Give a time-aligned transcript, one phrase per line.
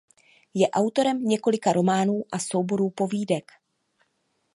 [0.53, 3.51] Je autorem několika románů a souborů povídek.